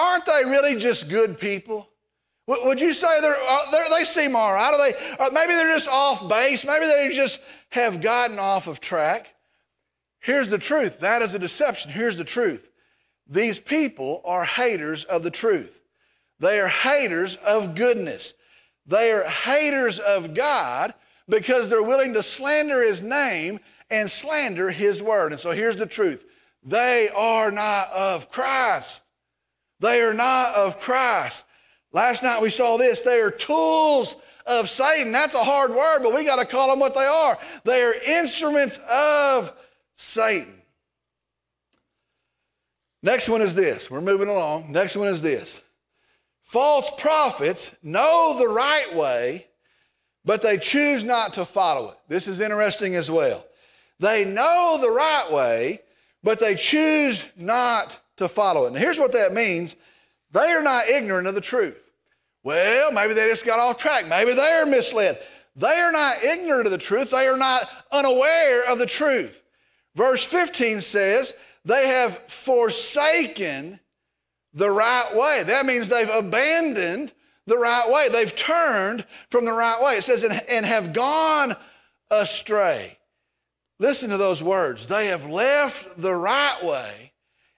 [0.00, 1.88] aren't they really just good people?
[2.46, 4.74] Would you say they're, uh, they're, they seem all right?
[4.74, 6.64] Are they, maybe they're just off base.
[6.64, 9.34] Maybe they just have gotten off of track.
[10.20, 11.90] Here's the truth that is a deception.
[11.90, 12.68] Here's the truth
[13.28, 15.82] these people are haters of the truth,
[16.40, 18.34] they are haters of goodness,
[18.86, 20.94] they are haters of God
[21.28, 25.32] because they're willing to slander His name and slander His word.
[25.32, 26.26] And so here's the truth
[26.62, 29.02] they are not of Christ.
[29.80, 31.44] They are not of Christ.
[31.92, 33.02] Last night we saw this.
[33.02, 35.12] They are tools of Satan.
[35.12, 37.38] That's a hard word, but we got to call them what they are.
[37.64, 39.52] They are instruments of
[39.96, 40.62] Satan.
[43.02, 43.90] Next one is this.
[43.90, 44.70] We're moving along.
[44.70, 45.60] Next one is this.
[46.44, 49.46] False prophets know the right way,
[50.24, 51.98] but they choose not to follow it.
[52.08, 53.44] This is interesting as well.
[53.98, 55.80] They know the right way,
[56.22, 58.72] but they choose not to follow it.
[58.72, 59.76] Now, here's what that means
[60.30, 61.82] they are not ignorant of the truth.
[62.44, 64.08] Well, maybe they just got off track.
[64.08, 65.18] Maybe they're misled.
[65.54, 67.10] They are not ignorant of the truth.
[67.10, 69.42] They are not unaware of the truth.
[69.94, 73.78] Verse 15 says, they have forsaken
[74.52, 75.42] the right way.
[75.44, 77.12] That means they've abandoned
[77.46, 78.08] the right way.
[78.08, 79.98] They've turned from the right way.
[79.98, 81.54] It says, and have gone
[82.10, 82.98] astray.
[83.82, 84.86] Listen to those words.
[84.86, 87.12] They have left the right way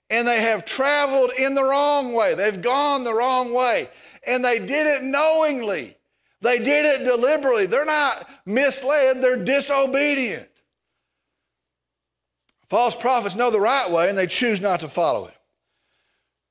[0.08, 2.34] and they have traveled in the wrong way.
[2.34, 3.90] They've gone the wrong way
[4.26, 5.94] and they did it knowingly.
[6.40, 7.66] They did it deliberately.
[7.66, 10.48] They're not misled, they're disobedient.
[12.70, 15.37] False prophets know the right way and they choose not to follow it.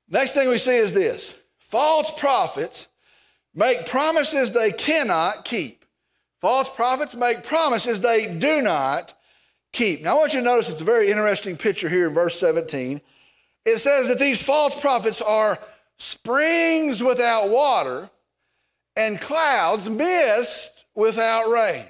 [0.08, 2.90] Next thing we see is this false prophets
[3.56, 5.84] make promises they cannot keep.
[6.42, 9.16] False prophets make promises they do not
[9.74, 10.02] keep.
[10.02, 13.02] Now, I want you to notice it's a very interesting picture here in verse 17.
[13.66, 15.60] It says that these false prophets are
[15.98, 18.10] springs without water,
[18.96, 21.86] and clouds, mist without rain.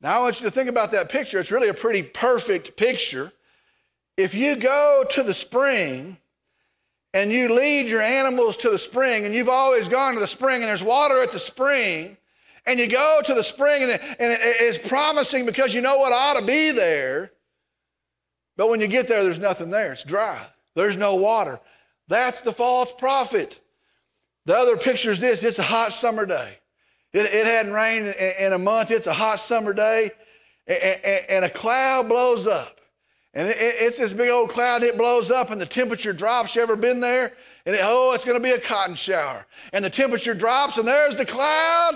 [0.00, 1.38] Now, I want you to think about that picture.
[1.38, 3.32] It's really a pretty perfect picture.
[4.16, 6.18] If you go to the spring
[7.12, 10.56] and you lead your animals to the spring, and you've always gone to the spring,
[10.56, 12.16] and there's water at the spring,
[12.70, 16.12] and you go to the spring, and, it, and it's promising because you know what
[16.12, 17.32] ought to be there,
[18.56, 19.92] but when you get there, there's nothing there.
[19.92, 21.60] It's dry, there's no water.
[22.08, 23.60] That's the false prophet.
[24.46, 26.58] The other picture is this it's a hot summer day.
[27.12, 30.10] It, it hadn't rained in a month, it's a hot summer day,
[30.66, 32.80] and a cloud blows up.
[33.32, 36.56] And it's this big old cloud, it blows up, and the temperature drops.
[36.56, 37.32] You ever been there?
[37.64, 39.46] And it, oh, it's going to be a cotton shower.
[39.72, 41.94] And the temperature drops, and there's the cloud,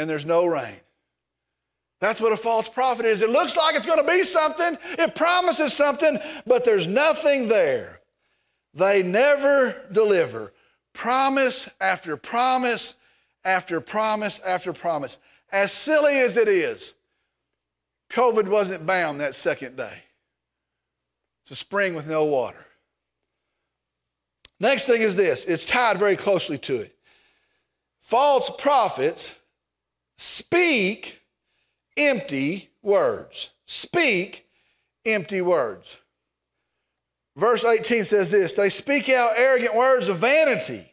[0.00, 0.76] and there's no rain.
[2.00, 3.20] That's what a false prophet is.
[3.20, 8.00] It looks like it's going to be something, it promises something, but there's nothing there.
[8.72, 10.54] They never deliver.
[10.94, 12.94] Promise after promise
[13.44, 15.18] after promise after promise.
[15.52, 16.94] As silly as it is,
[18.10, 20.02] COVID wasn't bound that second day.
[21.42, 22.66] It's a spring with no water.
[24.58, 26.96] Next thing is this it's tied very closely to it.
[28.00, 29.34] False prophets
[30.20, 31.22] speak
[31.96, 33.48] empty words.
[33.64, 34.46] Speak
[35.06, 35.96] empty words.
[37.36, 40.92] Verse 18 says this They speak out arrogant words of vanity.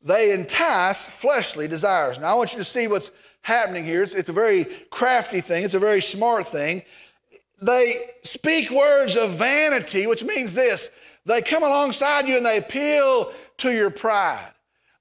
[0.00, 2.18] They entice fleshly desires.
[2.18, 3.10] Now, I want you to see what's
[3.42, 4.02] happening here.
[4.02, 6.82] It's, it's a very crafty thing, it's a very smart thing.
[7.60, 10.88] They speak words of vanity, which means this
[11.26, 14.52] they come alongside you and they appeal to your pride.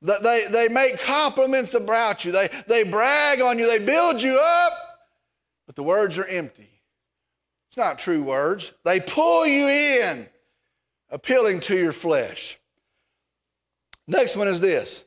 [0.02, 4.74] They, they make compliments about you, they, they brag on you, they build you up,
[5.66, 6.70] but the words are empty.
[7.70, 8.74] It's not true words.
[8.86, 10.28] They pull you in
[11.10, 12.58] appealing to your flesh.
[14.08, 15.06] Next one is this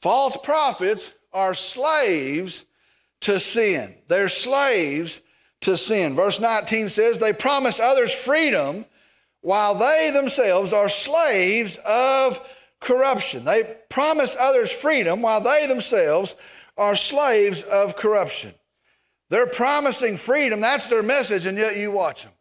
[0.00, 2.64] false prophets are slaves
[3.22, 3.94] to sin.
[4.08, 5.22] They're slaves
[5.62, 6.14] to sin.
[6.14, 8.84] Verse 19 says, They promise others freedom
[9.40, 12.38] while they themselves are slaves of
[12.86, 13.44] corruption.
[13.44, 16.36] They promise others freedom while they themselves
[16.78, 18.54] are slaves of corruption.
[19.28, 22.32] They're promising freedom, that's their message, and yet you watch them.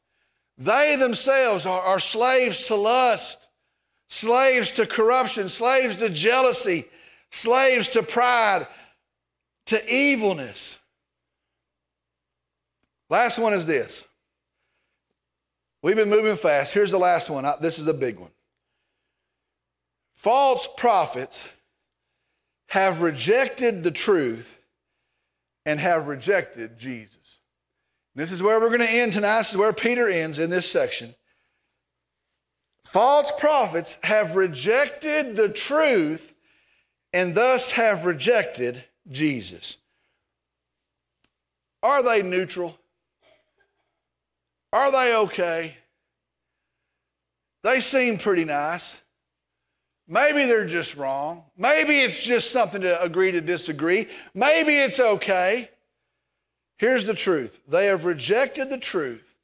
[0.60, 3.48] They themselves are, are slaves to lust,
[4.08, 6.86] slaves to corruption, slaves to jealousy,
[7.32, 8.68] slaves to pride,
[9.66, 10.80] to evilness.
[13.10, 14.08] Last one is this.
[15.82, 16.74] We've been moving fast.
[16.74, 17.46] Here's the last one.
[17.62, 18.32] This is a big one.
[20.26, 21.52] False prophets
[22.70, 24.60] have rejected the truth
[25.68, 27.38] and have rejected Jesus.
[28.16, 29.38] This is where we're going to end tonight.
[29.38, 31.14] This is where Peter ends in this section.
[32.84, 36.34] False prophets have rejected the truth
[37.14, 39.78] and thus have rejected Jesus.
[41.84, 42.80] Are they neutral?
[44.74, 45.78] Are they okay?
[47.62, 49.04] They seem pretty nice.
[50.08, 51.44] Maybe they're just wrong.
[51.58, 54.08] Maybe it's just something to agree to disagree.
[54.34, 55.70] Maybe it's okay.
[56.78, 59.36] Here's the truth they have rejected the truth,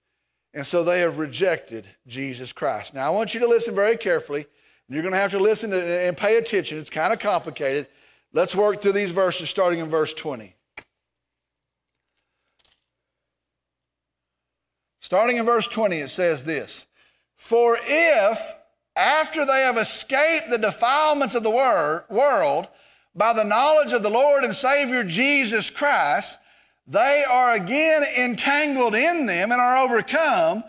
[0.53, 2.93] and so they have rejected Jesus Christ.
[2.93, 4.45] Now, I want you to listen very carefully.
[4.87, 6.77] You're going to have to listen and pay attention.
[6.77, 7.87] It's kind of complicated.
[8.33, 10.53] Let's work through these verses starting in verse 20.
[14.99, 16.85] Starting in verse 20, it says this
[17.35, 18.53] For if,
[19.01, 22.67] after they have escaped the defilements of the wor- world,
[23.15, 26.37] by the knowledge of the Lord and Savior Jesus Christ,
[26.87, 30.63] they are again entangled in them and are overcome,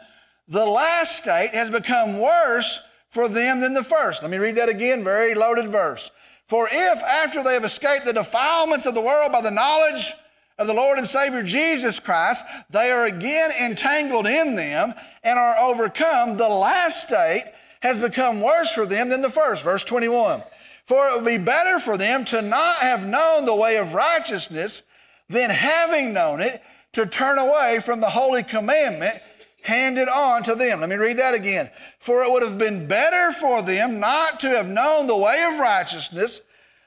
[0.49, 4.23] the last state has become worse for them than the first.
[4.23, 6.11] Let me read that again, very loaded verse.
[6.45, 10.13] For if after they have escaped the defilements of the world by the knowledge
[10.59, 15.59] of the Lord and Savior Jesus Christ, they are again entangled in them and are
[15.59, 16.37] overcome.
[16.37, 17.53] The last state
[17.83, 19.65] has become worse for them than the first.
[19.65, 20.43] Verse 21.
[20.87, 24.83] For it would be better for them to not have known the way of righteousness
[25.29, 26.63] than having known it
[26.93, 29.21] to turn away from the holy commandment
[29.63, 30.81] handed on to them.
[30.81, 31.71] Let me read that again.
[31.99, 35.59] For it would have been better for them not to have known the way of
[35.59, 36.41] righteousness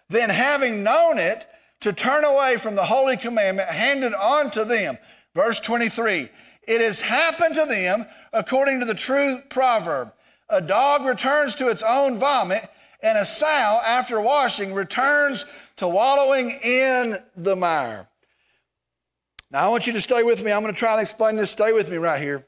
[0.10, 1.46] than having known it
[1.82, 4.98] to turn away from the holy commandment handed on to them.
[5.34, 6.30] Verse 23
[6.68, 10.14] It has happened to them according to the true proverb
[10.50, 12.62] a dog returns to its own vomit,
[13.04, 18.08] and a sow, after washing, returns to wallowing in the mire.
[19.52, 20.52] Now, I want you to stay with me.
[20.52, 21.52] I'm going to try and explain this.
[21.52, 22.46] Stay with me right here.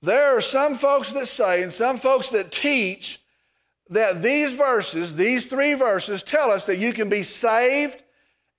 [0.00, 3.20] There are some folks that say, and some folks that teach,
[3.90, 8.02] that these verses, these three verses, tell us that you can be saved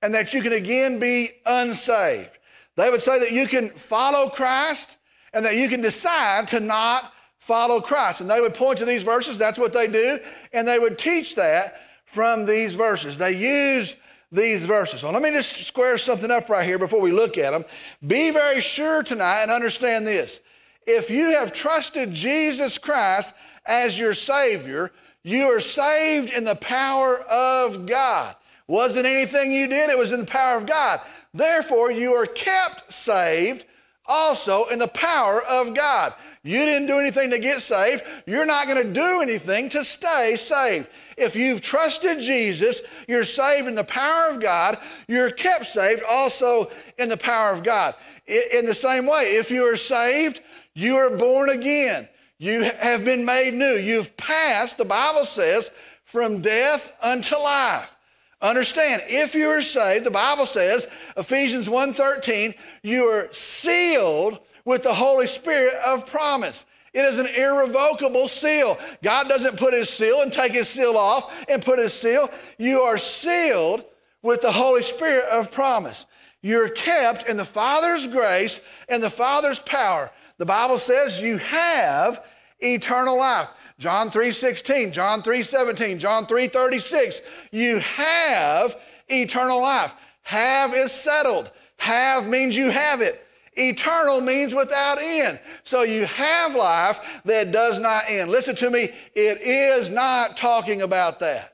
[0.02, 2.38] and that you can again be unsaved.
[2.76, 4.98] They would say that you can follow Christ
[5.34, 7.13] and that you can decide to not
[7.44, 8.22] follow Christ.
[8.22, 10.18] And they would point to these verses, that's what they do,
[10.54, 13.18] and they would teach that from these verses.
[13.18, 13.98] They use
[14.32, 15.04] these verses.
[15.04, 17.66] Well, let me just square something up right here before we look at them.
[18.08, 20.40] Be very sure tonight and understand this.
[20.88, 23.34] If you have trusted Jesus Christ
[23.66, 28.38] as your Savior, you are saved in the power of God.
[28.68, 31.02] Wasn't anything you did, it was in the power of God.
[31.34, 33.66] Therefore, you are kept saved
[34.06, 36.14] also in the power of God.
[36.44, 38.04] You didn't do anything to get saved.
[38.26, 40.88] You're not going to do anything to stay saved.
[41.18, 44.78] If you've trusted Jesus, you're saved in the power of God.
[45.08, 47.96] You're kept saved also in the power of God.
[48.28, 50.42] In the same way, if you are saved,
[50.74, 52.10] you are born again.
[52.40, 53.76] You have been made new.
[53.76, 55.72] You've passed, the Bible says,
[56.04, 57.96] from death unto life.
[58.44, 60.86] Understand, if you are saved, the Bible says,
[61.16, 66.66] Ephesians 1:13, you are sealed with the Holy Spirit of promise.
[66.94, 68.78] It is an irrevocable seal.
[69.02, 72.30] God doesn't put his seal and take his seal off and put his seal.
[72.58, 73.86] You are sealed
[74.22, 76.06] with the Holy Spirit of promise.
[76.42, 80.12] You're kept in the Father's grace and the Father's power.
[80.38, 82.26] The Bible says you have
[82.60, 83.50] eternal life.
[83.84, 87.20] John 3:16, John 3:17, John 3:36.
[87.52, 88.78] You have
[89.10, 89.94] eternal life.
[90.22, 91.52] Have is settled.
[91.76, 93.28] Have means you have it.
[93.58, 95.38] Eternal means without end.
[95.64, 98.32] So you have life that does not end.
[98.32, 98.84] Listen to me,
[99.16, 101.54] it is not talking about that.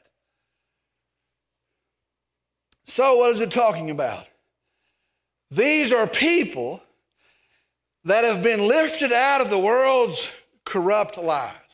[2.86, 4.28] So, what is it talking about?
[5.50, 6.84] These are people
[8.04, 10.32] that have been lifted out of the world's
[10.64, 11.69] corrupt lies.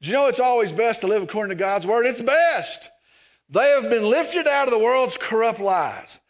[0.00, 2.06] Do you know it's always best to live according to God's word?
[2.06, 2.88] It's best.
[3.50, 6.20] They have been lifted out of the world's corrupt lies.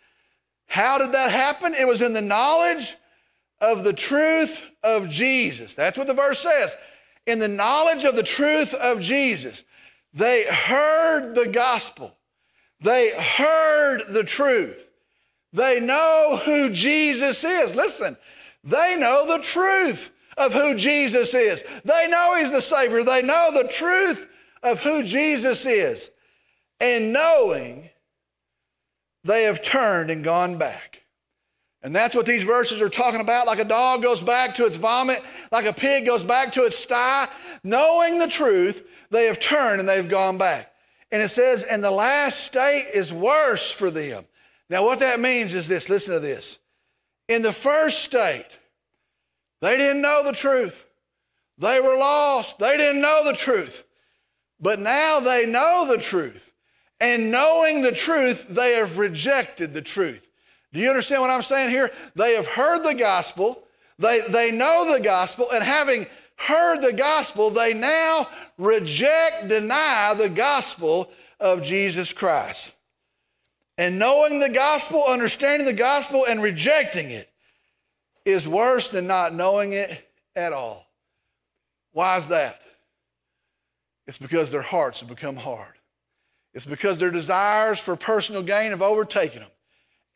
[0.67, 1.75] How did that happen?
[1.75, 2.97] It was in the knowledge
[3.61, 5.75] of the truth of Jesus.
[5.75, 6.77] That's what the verse says.
[7.27, 9.65] In the knowledge of the truth of Jesus,
[10.13, 12.17] they heard the gospel.
[12.81, 14.89] They heard the truth.
[15.53, 17.75] They know who Jesus is.
[17.75, 18.17] Listen,
[18.65, 21.63] they know the truth of who Jesus is.
[21.85, 23.05] They know He's the Savior.
[23.05, 24.29] They know the truth
[24.63, 26.11] of who Jesus is.
[26.81, 27.91] And knowing,
[29.25, 31.03] they have turned and gone back.
[31.83, 33.47] And that's what these verses are talking about.
[33.47, 36.79] Like a dog goes back to its vomit, like a pig goes back to its
[36.79, 37.29] sty.
[37.63, 40.73] Knowing the truth, they have turned and they've gone back.
[41.11, 44.25] And it says, and the last state is worse for them.
[44.69, 46.59] Now, what that means is this listen to this.
[47.29, 48.59] In the first state,
[49.61, 50.87] they didn't know the truth.
[51.59, 52.59] They were lost.
[52.59, 53.85] They didn't know the truth.
[54.61, 56.53] But now they know the truth.
[57.01, 60.27] And knowing the truth, they have rejected the truth.
[60.73, 61.91] Do you understand what I'm saying here?
[62.15, 63.65] They have heard the gospel,
[63.99, 66.07] they, they know the gospel, and having
[66.37, 72.73] heard the gospel, they now reject, deny the gospel of Jesus Christ.
[73.77, 77.30] And knowing the gospel, understanding the gospel, and rejecting it
[78.25, 80.87] is worse than not knowing it at all.
[81.93, 82.61] Why is that?
[84.07, 85.75] It's because their hearts have become hard.
[86.53, 89.51] It's because their desires for personal gain have overtaken them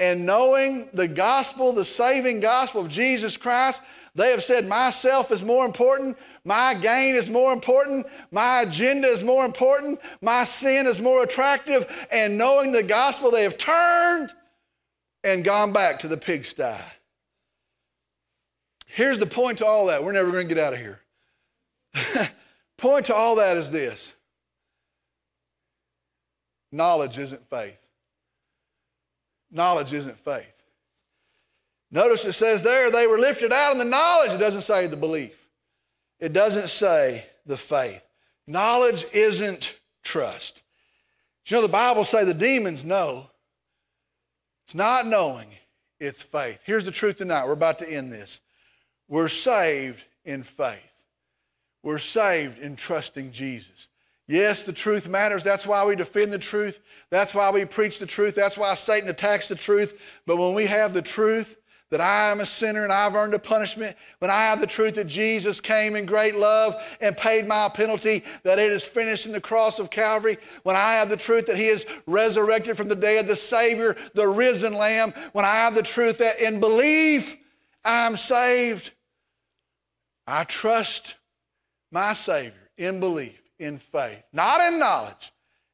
[0.01, 3.81] and knowing the gospel, the saving gospel of Jesus Christ,
[4.15, 9.23] they have said, Myself is more important, my gain is more important, my agenda is
[9.23, 11.87] more important, my sin is more attractive.
[12.11, 14.31] And knowing the gospel, they have turned
[15.23, 16.75] and gone back to the pigsty.
[18.95, 20.05] Here's the point to all that.
[20.05, 21.01] We're never going to get out of here.
[22.79, 24.15] point to all that is this
[26.71, 27.79] knowledge isn't faith.
[29.51, 30.53] Knowledge isn't faith.
[31.91, 34.31] Notice it says there they were lifted out in the knowledge.
[34.31, 35.37] It doesn't say the belief,
[36.21, 38.07] it doesn't say the faith.
[38.47, 39.75] Knowledge isn't
[40.05, 40.63] trust.
[41.47, 43.29] You know, the Bible say the demons know.
[44.67, 45.49] It's not knowing,
[45.99, 46.61] it's faith.
[46.65, 47.47] Here's the truth tonight.
[47.47, 48.41] We're about to end this.
[49.09, 50.81] We're saved in faith.
[51.83, 53.89] We're saved in trusting Jesus.
[54.27, 55.45] Yes, the truth matters.
[55.45, 56.81] That's why we defend the truth.
[57.11, 58.35] That's why we preach the truth.
[58.35, 60.01] That's why Satan attacks the truth.
[60.27, 61.59] But when we have the truth
[61.91, 64.95] that I am a sinner and I've earned a punishment, when I have the truth
[64.95, 69.33] that Jesus came in great love and paid my penalty, that it is finished in
[69.33, 72.97] the cross of Calvary, when I have the truth that He is resurrected from the
[72.97, 77.37] dead, the Savior, the risen Lamb, when I have the truth that in belief
[77.85, 78.91] I'm saved,
[80.27, 81.17] I trust
[81.91, 85.33] my Savior in belief in faith, not in knowledge,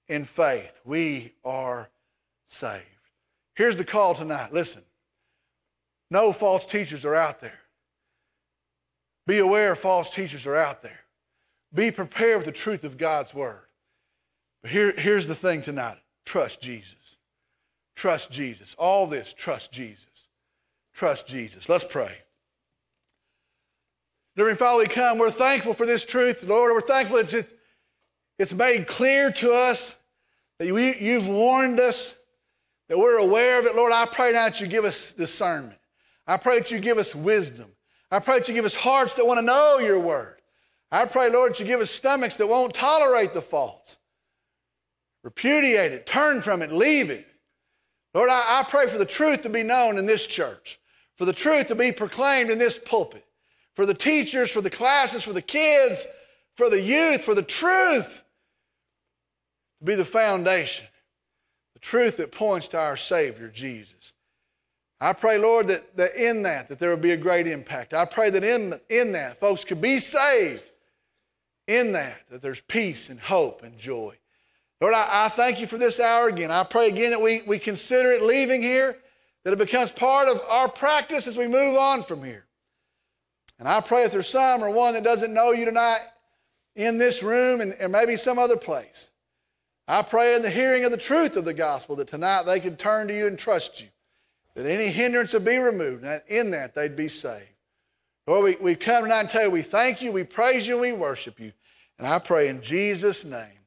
[0.08, 0.80] in faith.
[0.84, 1.88] We are
[2.46, 2.84] saved.
[3.54, 4.52] Here's the call tonight.
[4.52, 4.82] Listen,
[6.10, 7.58] no false teachers are out there.
[9.26, 11.00] Be aware false teachers are out there.
[11.72, 13.62] Be prepared with the truth of God's word.
[14.62, 17.18] But here, here's the thing tonight trust Jesus.
[17.94, 18.74] Trust Jesus.
[18.78, 20.06] All this, trust Jesus.
[20.92, 21.68] Trust Jesus.
[21.68, 22.18] Let's pray.
[24.40, 26.72] During we come, we're thankful for this truth, Lord.
[26.72, 27.52] We're thankful that it's,
[28.38, 29.96] it's made clear to us
[30.58, 32.16] that we, you've warned us,
[32.88, 33.76] that we're aware of it.
[33.76, 35.78] Lord, I pray now that you give us discernment.
[36.26, 37.70] I pray that you give us wisdom.
[38.10, 40.40] I pray that you give us hearts that want to know your word.
[40.90, 43.98] I pray, Lord, that you give us stomachs that won't tolerate the false.
[45.22, 47.26] Repudiate it, turn from it, leave it.
[48.14, 50.80] Lord, I, I pray for the truth to be known in this church,
[51.16, 53.26] for the truth to be proclaimed in this pulpit,
[53.80, 56.06] for the teachers, for the classes, for the kids,
[56.54, 58.22] for the youth, for the truth
[59.78, 60.84] to be the foundation,
[61.72, 64.12] the truth that points to our Savior, Jesus.
[65.00, 67.94] I pray, Lord, that, that in that, that there will be a great impact.
[67.94, 70.62] I pray that in, in that, folks could be saved.
[71.66, 74.14] In that, that there's peace and hope and joy.
[74.82, 76.50] Lord, I, I thank you for this hour again.
[76.50, 78.98] I pray again that we, we consider it leaving here,
[79.44, 82.44] that it becomes part of our practice as we move on from here.
[83.60, 86.00] And I pray if there's some or one that doesn't know you tonight
[86.74, 89.10] in this room and, and maybe some other place,
[89.86, 92.76] I pray in the hearing of the truth of the gospel that tonight they can
[92.76, 93.88] turn to you and trust you,
[94.54, 97.44] that any hindrance would be removed, and in that they'd be saved.
[98.26, 100.92] Lord, we, we come tonight and tell you we thank you, we praise you, we
[100.92, 101.52] worship you.
[101.98, 103.58] And I pray in Jesus' name,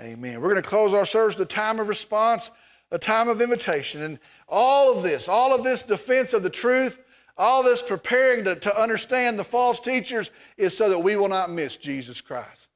[0.00, 0.40] amen.
[0.40, 2.52] We're going to close our service with a time of response,
[2.92, 4.02] a time of invitation.
[4.02, 7.00] And all of this, all of this defense of the truth,
[7.36, 11.50] all this preparing to, to understand the false teachers is so that we will not
[11.50, 12.68] miss Jesus Christ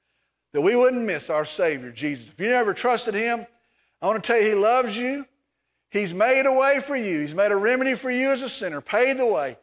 [0.56, 2.30] that we wouldn't miss our Savior, Jesus.
[2.30, 3.46] If you never trusted Him,
[4.00, 5.26] I want to tell you He loves you.
[5.90, 7.20] He's made a way for you.
[7.20, 9.58] He's made a remedy for you as a sinner, paid the way,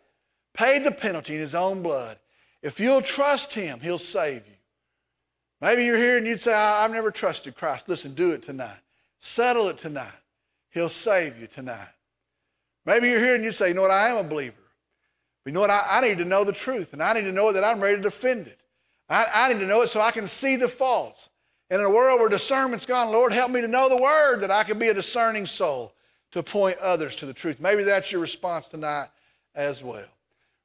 [0.53, 2.19] paid the penalty in His own blood.
[2.61, 4.53] If you'll trust Him, He'll save you.
[5.61, 7.89] Maybe you're here and you'd say, I've never trusted Christ.
[7.89, 8.77] Listen, do it tonight.
[9.19, 10.11] Settle it tonight.
[10.69, 11.89] He'll save you tonight.
[12.85, 14.53] Maybe you're here and you say, you know what, I am a believer.
[15.43, 17.31] But you know what, I, I need to know the truth, and I need to
[17.31, 18.59] know that I'm ready to defend it.
[19.09, 21.29] I, I need to know it so I can see the faults.
[21.69, 24.51] And in a world where discernment's gone, Lord, help me to know the word that
[24.51, 25.93] I can be a discerning soul
[26.31, 27.59] to point others to the truth.
[27.59, 29.09] Maybe that's your response tonight.
[29.55, 30.05] as well.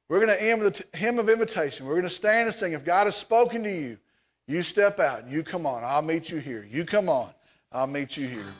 [0.07, 1.85] We're going to end with a hymn of invitation.
[1.85, 2.73] We're going to stand and sing.
[2.73, 3.97] If God has spoken to you,
[4.47, 5.83] you step out and you come on.
[5.83, 6.67] I'll meet you here.
[6.69, 7.29] You come on.
[7.71, 8.53] I'll meet you here.